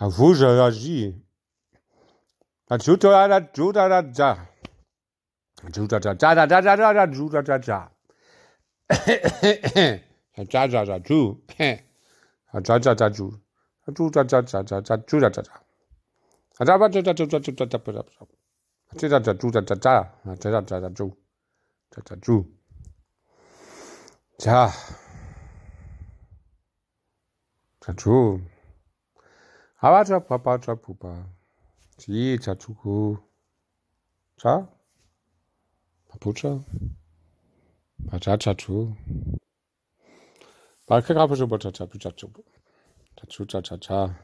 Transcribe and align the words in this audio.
Avujaraji. 0.00 1.22
Tja. 24.38 24.72
Tja. 27.94 28.55
아와자바바자부바 29.78 31.26
지자추구 31.98 33.18
자 34.38 34.66
바보자 36.08 36.64
바자자추 38.08 38.94
발크가부주보자자부자추부 40.86 42.42
자추자자자 43.16 44.18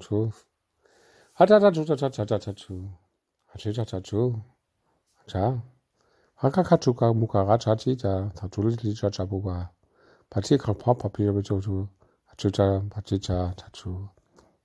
추 0.00 0.30
하자자주자자자자자추 1.34 2.90
하지자자추 3.46 4.42
자 5.28 5.62
하카카추가 6.34 7.12
무카가 7.12 7.58
자지자 7.58 8.32
다둘리자자부가 8.34 9.70
바치카파 10.30 10.94
바피르베조주 10.94 11.86
주자 12.36 12.82
바치자 12.90 13.54
자추 13.56 14.08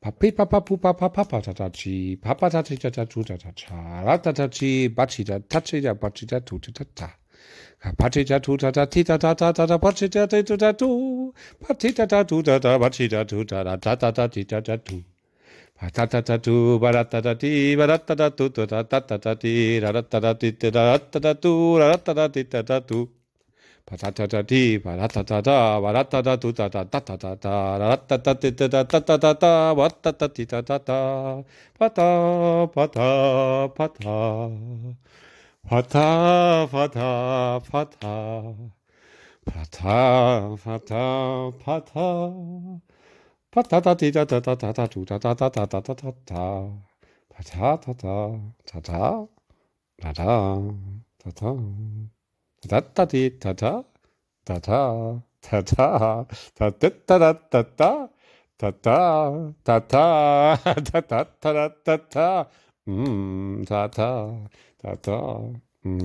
Papi 0.00 0.30
papa 0.32 0.60
pupa 0.60 0.94
papa 0.94 1.24
patatachi, 1.24 2.16
papa 2.22 2.48
tachi 2.50 2.76
tatachu 2.78 3.24
tatacha, 3.24 4.02
ratatachi, 4.06 4.88
bachi 4.94 5.24
tatachi 5.24 5.80
da 5.82 5.94
bachi 5.94 6.24
tatu 6.26 6.58
tatata. 6.60 7.10
Kapati 7.82 8.24
tatu 8.24 8.56
tatati 8.56 9.02
tatata 9.04 9.52
tata 9.52 9.76
bachi 9.78 10.08
tatu 10.08 10.56
tatu, 10.56 11.34
pati 11.60 11.92
tatu 11.92 12.42
tata 12.42 12.78
bachi 12.78 13.08
tatu 13.08 13.44
tata 13.44 13.96
tatati 13.96 14.44
tatu. 14.46 15.02
Patatatatu, 15.78 16.78
baratatati, 16.78 17.74
baratatatu, 17.76 18.50
tatatatati, 18.50 19.80
ratatatati, 19.80 20.70
ratatatatu, 20.70 21.78
ratatatati, 21.78 22.44
tatatu. 22.44 23.17
Ta-ta. 51.20 51.50
다따디 52.66 53.38
다다 53.38 53.82
다다 54.44 55.22
다다 55.40 56.26
다따따따따 56.56 58.08
다다 58.58 59.52
다다 59.62 60.56
다다다다다 60.90 62.48
음 62.88 63.64
다다 63.64 64.48
다다. 64.78 65.12
음 65.86 65.98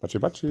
Patrz, 0.00 0.20
patrz. 0.20 0.44